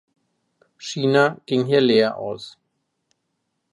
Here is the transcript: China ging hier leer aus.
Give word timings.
China 0.87 1.23
ging 1.47 1.63
hier 1.69 1.83
leer 1.89 2.11
aus. 2.25 2.43